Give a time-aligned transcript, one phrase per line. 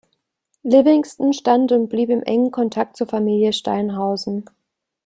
[0.63, 4.45] Livingston stand und blieb im engen Kontakt zur Familie Steinhausen.